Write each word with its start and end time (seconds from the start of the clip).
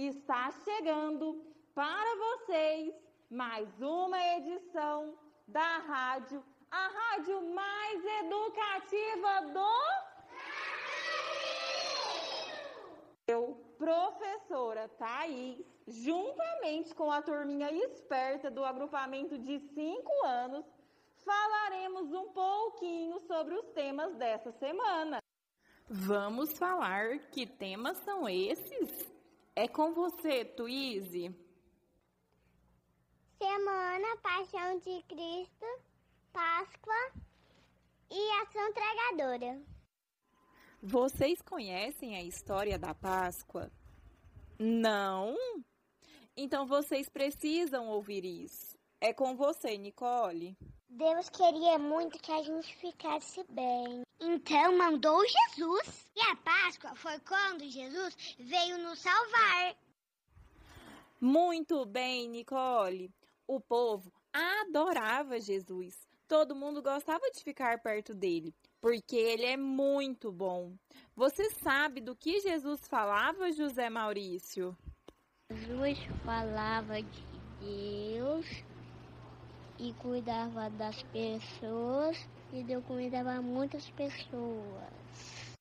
Está 0.00 0.50
chegando 0.64 1.44
para 1.74 2.16
vocês 2.16 2.94
mais 3.28 3.68
uma 3.80 4.18
edição 4.36 5.18
da 5.46 5.78
rádio, 5.78 6.42
a 6.70 6.88
rádio 6.88 7.42
mais 7.54 8.04
educativa 8.20 9.40
do 9.52 10.08
Eu, 13.26 13.54
professora 13.76 14.88
Thaís, 14.88 15.64
juntamente 15.86 16.94
com 16.94 17.10
a 17.10 17.20
turminha 17.22 17.70
esperta 17.72 18.50
do 18.50 18.64
agrupamento 18.64 19.38
de 19.38 19.58
5 19.58 20.24
anos, 20.24 20.64
falaremos 21.24 22.12
um 22.12 22.32
pouquinho 22.32 23.20
sobre 23.20 23.54
os 23.54 23.66
temas 23.70 24.14
dessa 24.14 24.50
semana. 24.52 25.22
Vamos 25.90 26.58
falar 26.58 27.18
que 27.30 27.46
temas 27.46 27.96
são 27.98 28.28
esses? 28.28 29.10
É 29.54 29.66
com 29.66 29.92
você, 29.92 30.44
Tuíse. 30.44 31.34
Semana, 33.38 34.16
Paixão 34.22 34.78
de 34.78 35.02
Cristo, 35.02 35.66
Páscoa 36.32 37.12
e 38.10 38.30
Ação 38.42 38.68
Entregadora. 38.68 39.62
Vocês 40.82 41.42
conhecem 41.42 42.16
a 42.16 42.22
história 42.22 42.78
da 42.78 42.94
Páscoa? 42.94 43.70
Não? 44.58 45.36
Então 46.36 46.66
vocês 46.66 47.08
precisam 47.08 47.88
ouvir 47.88 48.24
isso. 48.24 48.78
É 49.00 49.12
com 49.12 49.36
você, 49.36 49.76
Nicole. 49.76 50.56
Deus 50.88 51.28
queria 51.28 51.78
muito 51.78 52.18
que 52.18 52.32
a 52.32 52.42
gente 52.42 52.74
ficasse 52.76 53.44
bem. 53.50 54.02
Então 54.20 54.76
mandou 54.76 55.20
Jesus. 55.26 56.10
E 56.16 56.20
a 56.30 56.36
Páscoa 56.36 56.94
foi 56.94 57.18
quando 57.20 57.68
Jesus 57.68 58.36
veio 58.38 58.78
nos 58.78 58.98
salvar. 58.98 59.76
Muito 61.20 61.84
bem, 61.84 62.28
Nicole. 62.28 63.12
O 63.46 63.60
povo 63.60 64.12
adorava 64.32 65.40
Jesus. 65.40 66.07
Todo 66.28 66.54
mundo 66.54 66.82
gostava 66.82 67.30
de 67.30 67.42
ficar 67.42 67.80
perto 67.80 68.14
dele, 68.14 68.54
porque 68.82 69.16
ele 69.16 69.46
é 69.46 69.56
muito 69.56 70.30
bom. 70.30 70.76
Você 71.16 71.48
sabe 71.62 72.02
do 72.02 72.14
que 72.14 72.38
Jesus 72.40 72.86
falava, 72.86 73.50
José 73.50 73.88
Maurício? 73.88 74.76
Jesus 75.50 75.98
falava 76.26 77.02
de 77.02 77.24
Deus 77.60 78.46
e 79.78 79.94
cuidava 79.94 80.68
das 80.68 81.02
pessoas 81.04 82.18
e 82.52 82.62
Deus 82.62 82.84
cuidava 82.84 83.40
muitas 83.40 83.88
pessoas. 83.92 85.56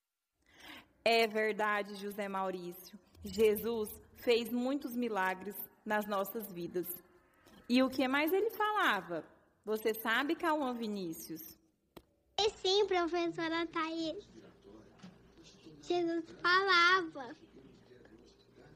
É 1.06 1.26
verdade, 1.28 1.96
José 1.96 2.28
Maurício. 2.28 3.00
Jesus 3.24 3.90
fez 4.18 4.52
muitos 4.52 4.98
milagres 4.98 5.56
nas 5.86 6.06
nossas 6.06 6.52
vidas. 6.52 6.88
E 7.70 7.82
o 7.82 7.90
que 7.90 8.06
mais 8.06 8.34
ele 8.34 8.50
falava? 8.50 9.24
Você 9.68 9.94
sabe, 9.94 10.34
Cauã 10.34 10.74
Vinícius? 10.74 11.60
E 12.40 12.50
sim, 12.52 12.88
professora 12.88 13.68
Thaís. 13.68 14.26
Jesus 15.82 16.24
falava 16.42 17.36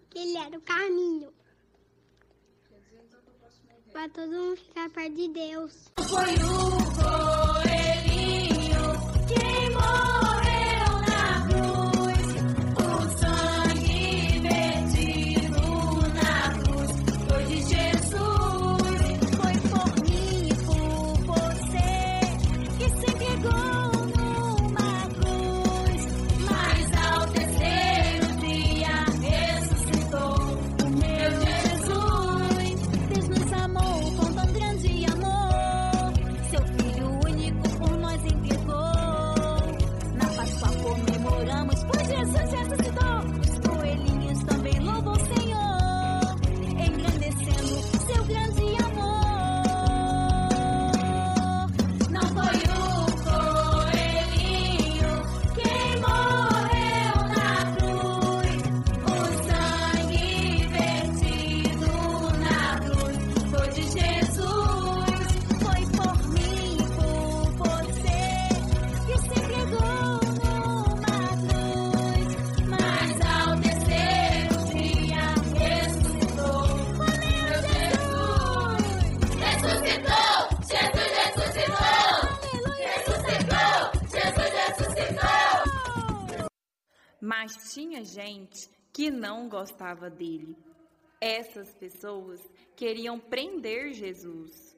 que 0.10 0.20
ele 0.20 0.36
era 0.36 0.58
o 0.58 0.62
caminho. 0.62 1.34
Para 3.94 4.10
todo 4.10 4.34
mundo 4.34 4.58
ficar 4.58 4.90
perto 4.90 5.16
de 5.16 5.30
Deus. 5.30 5.90
Foi 5.96 6.34
o 6.36 7.51
que 89.12 89.18
não 89.18 89.50
gostava 89.50 90.10
dele. 90.10 90.56
Essas 91.20 91.76
pessoas 91.76 92.40
queriam 92.78 93.20
prender 93.20 93.94
Jesus. 93.94 94.78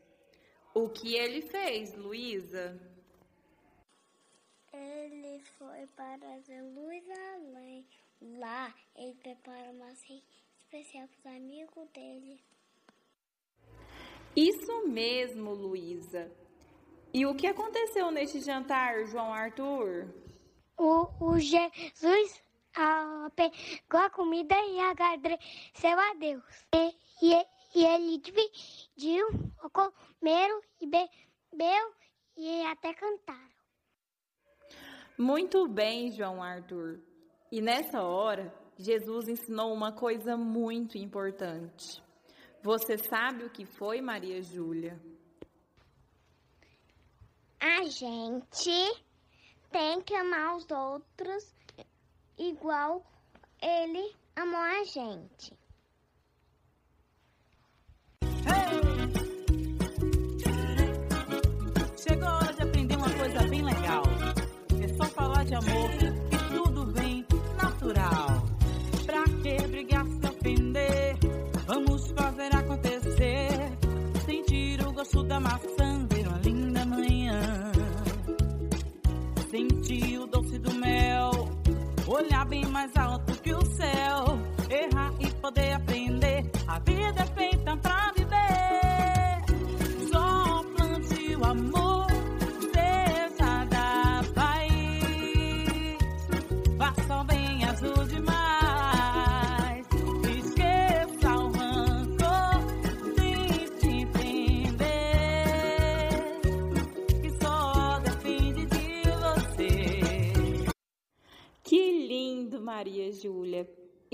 O 0.73 0.89
que 0.89 1.15
ele 1.15 1.41
fez, 1.43 1.93
Luísa? 1.93 2.79
Ele 4.73 5.39
foi 5.57 5.85
para 5.95 6.39
Jerusalém. 6.41 7.85
Lá 8.39 8.73
ele 8.95 9.13
prepara 9.21 9.69
uma 9.71 9.93
ceia 9.95 10.23
especial 10.57 11.07
para 11.07 11.31
os 11.31 11.37
amigos 11.37 11.89
dele. 11.91 12.41
Isso 14.35 14.87
mesmo, 14.87 15.53
Luísa. 15.53 16.31
E 17.13 17.23
o 17.27 17.35
que 17.35 17.45
aconteceu 17.45 18.09
neste 18.09 18.39
jantar, 18.39 19.05
João 19.05 19.31
Arthur? 19.31 20.11
O, 20.75 21.07
o 21.23 21.37
Jesus 21.37 22.41
ah, 22.75 23.29
pegou 23.35 23.99
a 23.99 24.09
comida 24.09 24.55
e 24.55 24.79
agradeceu 24.79 25.99
a 25.99 26.13
Deus. 26.15 26.43
E, 26.73 26.95
e, 27.21 27.45
e 27.75 27.85
ele 27.85 28.17
dividiu, 28.19 29.27
comeram 29.71 30.61
e 30.81 30.87
bebeu 30.87 31.93
e 32.37 32.65
até 32.65 32.93
cantaram. 32.93 33.53
Muito 35.17 35.67
bem, 35.67 36.11
João 36.11 36.41
Arthur. 36.41 36.99
E 37.51 37.61
nessa 37.61 38.01
hora, 38.01 38.53
Jesus 38.77 39.27
ensinou 39.27 39.71
uma 39.71 39.91
coisa 39.91 40.35
muito 40.35 40.97
importante. 40.97 42.01
Você 42.63 42.97
sabe 42.97 43.43
o 43.43 43.49
que 43.49 43.65
foi, 43.65 44.01
Maria 44.01 44.41
Júlia? 44.41 44.99
A 47.59 47.83
gente 47.83 49.03
tem 49.71 50.01
que 50.01 50.15
amar 50.15 50.55
os 50.55 50.69
outros 50.71 51.53
igual 52.37 53.03
ele 53.61 54.15
amou 54.35 54.59
a 54.59 54.83
gente. 54.83 55.53
Chegou 61.97 62.27
a 62.27 62.35
hora 62.37 62.53
de 62.53 62.63
aprender 62.63 62.95
uma 62.97 63.09
coisa 63.09 63.47
bem 63.47 63.63
legal. 63.63 64.03
É 64.81 64.87
só 64.89 65.05
falar 65.05 65.45
de 65.45 65.55
amor 65.55 65.89
que 66.29 66.37
tudo 66.53 66.91
vem 66.91 67.25
natural. 67.61 68.43
Pra 69.05 69.23
que 69.41 69.67
brigar 69.67 70.05
se 70.05 70.27
ofender? 70.27 71.17
Vamos 71.65 72.11
fazer 72.11 72.55
acontecer. 72.55 73.71
Sentir 74.25 74.85
o 74.85 74.91
gosto 74.91 75.23
da 75.23 75.39
maçã, 75.39 75.72
Olhar 82.13 82.45
bem 82.45 82.63
mais 82.67 82.95
alto 82.95 83.33
que 83.41 83.51
o 83.51 83.65
céu. 83.65 84.32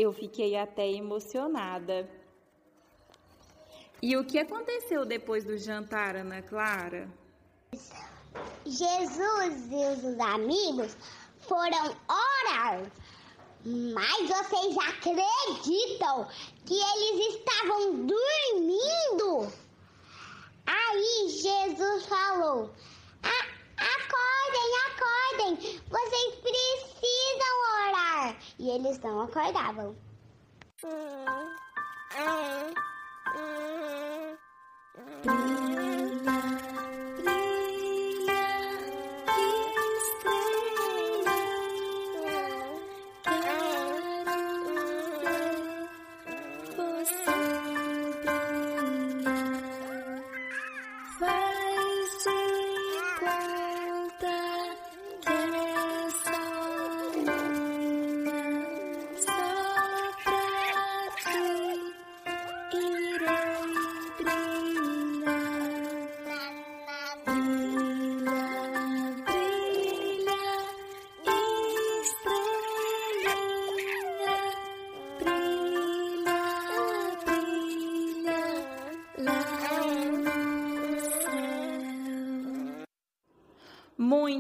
Eu 0.04 0.14
fiquei 0.14 0.56
até 0.56 0.90
emocionada. 0.90 2.10
E 4.02 4.16
o 4.16 4.24
que 4.24 4.40
aconteceu 4.40 5.06
depois 5.06 5.44
do 5.44 5.58
jantar, 5.58 6.16
Ana 6.16 6.42
Clara? 6.42 7.10
Jesus 8.66 9.68
e 9.70 10.08
os 10.08 10.20
amigos 10.22 10.96
foram 11.42 11.84
orar. 12.08 12.90
Mas 13.66 14.22
vocês 14.30 14.78
acreditam 14.88 16.30
que 16.66 16.76
eles 16.92 17.36
estavam 17.36 18.06
dormindo? 18.06 19.52
Aí 20.66 21.28
Jesus 21.30 22.06
falou: 22.06 22.70
"A- 23.22 23.50
Acordem, 23.98 24.70
acordem, 24.88 25.82
vocês 25.90 26.36
precisam. 26.36 26.69
E 28.60 28.70
eles 28.70 29.00
não 29.00 29.22
acordavam. 29.22 29.96
Faz 30.82 31.60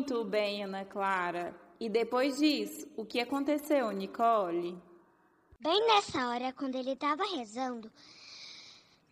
Muito 0.10 0.26
bem, 0.28 0.64
Ana 0.64 0.86
Clara. 0.86 1.56
E 1.80 1.88
depois 1.88 2.40
disso, 2.40 2.88
o 2.98 3.06
que 3.06 3.20
aconteceu, 3.20 3.92
Nicole? 3.92 4.76
Bem 5.60 5.86
nessa 5.86 6.30
hora, 6.30 6.52
quando 6.52 6.74
ele 6.74 6.94
estava 6.94 7.24
rezando, 7.36 7.92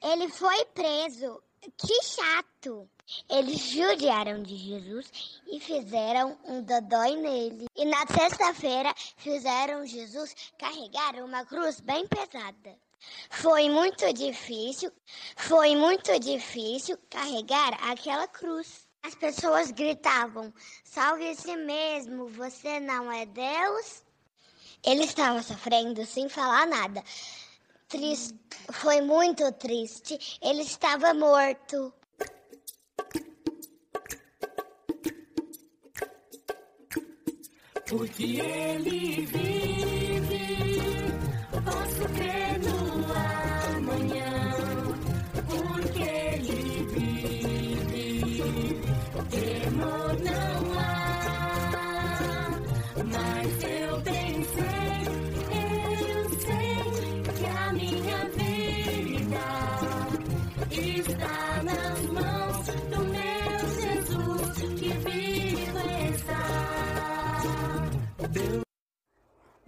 ele 0.02 0.28
foi 0.28 0.66
preso. 0.74 1.40
Que 1.78 2.02
chato! 2.02 2.90
Eles 3.30 3.60
judiaram 3.60 4.42
de 4.42 4.56
Jesus 4.56 5.12
e 5.46 5.60
fizeram 5.60 6.36
um 6.44 6.64
dodói 6.64 7.16
nele. 7.16 7.68
E 7.76 7.86
na 7.86 8.04
sexta-feira 8.08 8.92
fizeram 9.18 9.86
Jesus 9.86 10.34
carregar 10.58 11.24
uma 11.24 11.46
cruz 11.46 11.80
bem 11.80 12.08
pesada. 12.08 12.76
Foi 13.30 13.70
muito 13.70 14.12
difícil, 14.14 14.92
foi 15.36 15.76
muito 15.76 16.20
difícil 16.20 16.98
carregar 17.08 17.78
aquela 17.88 18.28
cruz. 18.28 18.87
As 19.04 19.16
pessoas 19.16 19.72
gritavam: 19.72 20.54
Salve-se 20.84 21.56
mesmo, 21.56 22.28
você 22.30 22.80
não 22.80 23.12
é 23.12 23.26
Deus? 23.26 24.04
Ele 24.86 25.04
estava 25.04 25.42
sofrendo 25.42 26.06
sem 26.06 26.30
falar 26.30 26.66
nada. 26.68 27.04
Tris- 27.88 28.34
Foi 28.72 29.02
muito 29.02 29.52
triste. 29.54 30.38
Ele 30.42 30.62
estava 30.62 31.14
morto. 31.14 31.94
Porque 37.90 38.42
ele 38.42 39.26
vive, 39.26 40.74
posso 41.64 42.10
crer 42.14 42.60
no 42.60 43.07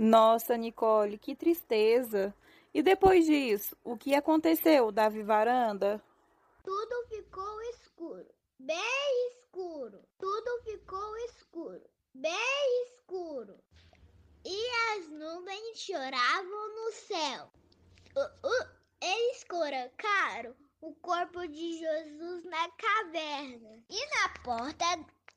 Nossa, 0.09 0.57
Nicole, 0.57 1.19
que 1.19 1.35
tristeza. 1.35 2.33
E 2.73 2.81
depois 2.81 3.27
disso, 3.27 3.77
o 3.83 3.95
que 3.95 4.15
aconteceu, 4.15 4.91
Davi 4.91 5.21
Varanda? 5.21 6.03
Tudo 6.63 7.07
ficou 7.09 7.61
escuro, 7.73 8.25
bem 8.57 9.29
escuro. 9.29 9.99
Tudo 10.17 10.63
ficou 10.63 11.17
escuro, 11.25 11.83
bem 12.11 12.83
escuro. 12.87 13.55
E 14.43 14.69
as 14.97 15.09
nuvens 15.09 15.77
choravam 15.77 16.75
no 16.75 16.91
céu. 16.91 17.51
Uh, 18.15 18.47
uh, 18.47 18.67
eles 18.99 19.43
colocaram 19.43 20.55
o 20.81 20.91
corpo 20.95 21.47
de 21.47 21.77
Jesus 21.77 22.45
na 22.45 22.67
caverna. 22.71 23.77
E 23.87 24.05
na 24.15 24.29
porta 24.43 24.85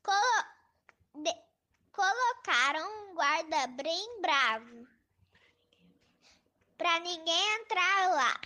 colo- 0.03 1.23
de- 1.23 1.43
colocaram 1.93 2.89
um 3.11 3.15
guarda 3.53 3.67
bem 3.83 4.21
bravo. 4.23 4.89
Pra 6.79 7.01
ninguém 7.01 7.61
entrar 7.61 8.09
lá. 8.11 8.41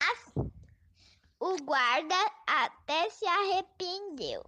As- 0.00 0.34
o 1.38 1.56
guarda 1.62 2.16
até 2.46 3.10
se 3.10 3.26
arrependeu. 3.26 4.42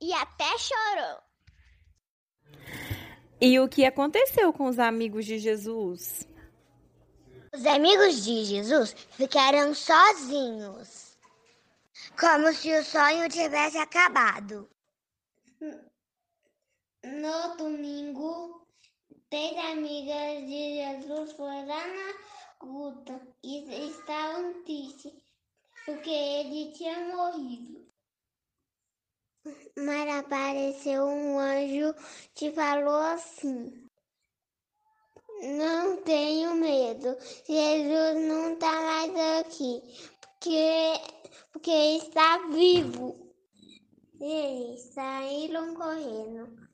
E 0.00 0.12
até 0.12 0.58
chorou. 0.58 1.22
E 3.40 3.58
o 3.58 3.68
que 3.68 3.84
aconteceu 3.84 4.52
com 4.52 4.66
os 4.66 4.78
amigos 4.78 5.24
de 5.24 5.38
Jesus? 5.38 6.28
Os 7.54 7.66
amigos 7.66 8.24
de 8.24 8.44
Jesus 8.44 8.92
ficaram 8.92 9.74
sozinhos, 9.74 11.16
como 12.18 12.52
se 12.52 12.72
o 12.78 12.84
sonho 12.84 13.28
tivesse 13.28 13.78
acabado. 13.78 14.68
No 17.22 17.56
domingo, 17.56 18.66
três 19.30 19.56
amigas 19.56 20.44
de 20.44 20.74
Jesus 20.74 21.30
foram 21.34 21.64
na 21.66 22.14
gruta 22.58 23.20
e 23.44 23.58
estavam 23.86 24.64
tristes 24.64 25.12
porque 25.86 26.10
ele 26.10 26.72
tinha 26.72 26.98
morrido. 27.14 27.86
Mas 29.78 30.16
apareceu 30.16 31.04
um 31.04 31.38
anjo 31.38 31.94
que 32.34 32.50
falou 32.50 32.96
assim: 32.96 33.88
Não 35.42 36.02
tenho 36.02 36.56
medo, 36.56 37.16
Jesus 37.46 38.20
não 38.26 38.54
está 38.54 38.72
mais 38.82 39.46
aqui, 39.46 39.80
porque, 40.22 40.92
porque 41.52 41.70
está 41.70 42.48
vivo. 42.48 43.32
Eles 44.20 44.80
saíram 44.92 45.72
correndo. 45.74 46.71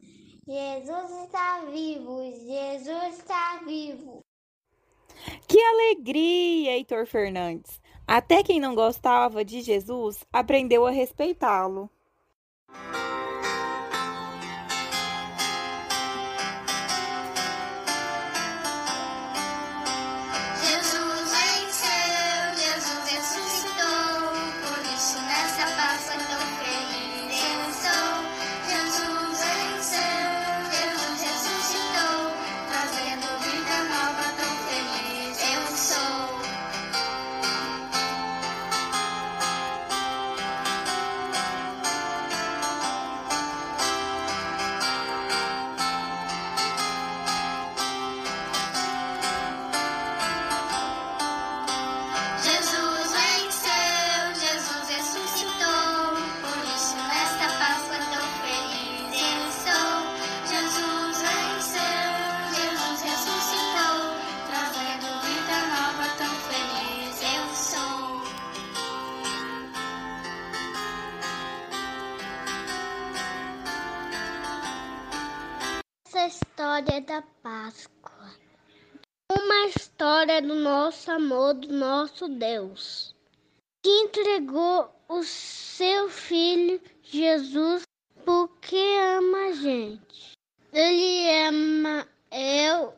Jesus 0.49 1.25
está 1.25 1.61
vivo, 1.67 2.23
Jesus 2.23 3.19
está 3.19 3.61
vivo. 3.67 4.25
Que 5.47 5.61
alegria, 5.61 6.73
Heitor 6.73 7.05
Fernandes! 7.05 7.79
Até 8.07 8.43
quem 8.43 8.59
não 8.59 8.75
gostava 8.75 9.45
de 9.45 9.61
Jesus 9.61 10.25
aprendeu 10.33 10.87
a 10.87 10.91
respeitá-lo. 10.91 11.91
História 76.79 77.01
da 77.01 77.23
Páscoa. 77.43 78.31
Uma 79.33 79.67
história 79.67 80.41
do 80.41 80.55
nosso 80.55 81.11
amor, 81.11 81.55
do 81.55 81.73
nosso 81.73 82.29
Deus, 82.29 83.17
que 83.83 83.91
entregou 83.91 84.89
o 85.09 85.23
seu 85.25 86.09
filho 86.09 86.81
Jesus 87.03 87.83
porque 88.25 88.77
ama 88.77 89.49
a 89.49 89.53
gente. 89.53 90.33
Ele 90.73 91.49
ama 91.49 92.09
eu 92.31 92.95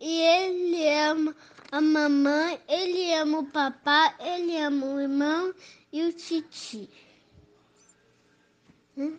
e 0.00 0.20
ele 0.20 0.88
ama 0.88 1.36
a 1.72 1.80
mamãe, 1.80 2.60
ele 2.68 3.12
ama 3.14 3.40
o 3.40 3.46
papai, 3.46 4.14
ele 4.20 4.56
ama 4.58 4.86
o 4.86 5.00
irmão 5.00 5.52
e 5.92 6.04
o 6.04 6.12
titi. 6.12 6.88
Hum? 8.96 9.18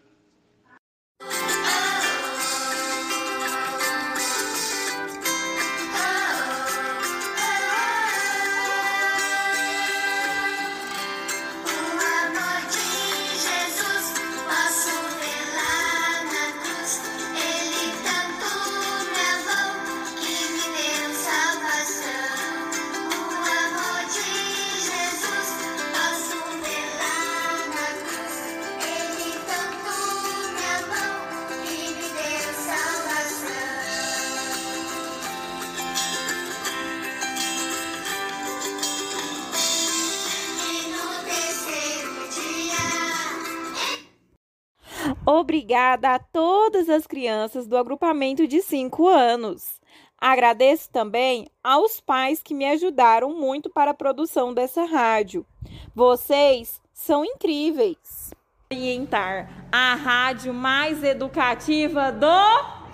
Obrigada 45.30 46.16
a 46.16 46.20
todas 46.20 46.88
as 46.88 47.06
crianças 47.06 47.68
do 47.68 47.76
agrupamento 47.76 48.48
de 48.48 48.62
5 48.62 49.10
anos. 49.10 49.78
Agradeço 50.18 50.90
também 50.90 51.50
aos 51.62 52.00
pais 52.00 52.42
que 52.42 52.54
me 52.54 52.64
ajudaram 52.64 53.38
muito 53.38 53.70
para 53.70 53.92
a 53.92 53.94
produção 53.94 54.54
dessa 54.54 54.86
rádio. 54.86 55.46
Vocês 55.94 56.82
são 56.94 57.26
incríveis. 57.26 58.34
Orientar 58.72 59.68
a 59.70 59.96
rádio 59.96 60.54
mais 60.54 61.04
educativa 61.04 62.10
do 62.10 62.88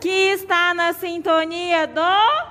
que 0.00 0.32
está 0.32 0.74
na 0.74 0.92
sintonia 0.92 1.86
do 1.86 2.49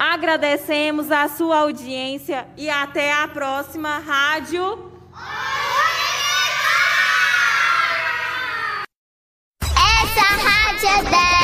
Agradecemos 0.00 1.10
a 1.12 1.28
sua 1.28 1.58
audiência 1.58 2.48
e 2.56 2.70
até 2.70 3.12
a 3.12 3.28
próxima 3.28 3.98
rádio. 3.98 4.90
Essa 9.60 10.26
rádio 10.42 10.88
é 10.88 11.02
10. 11.02 11.39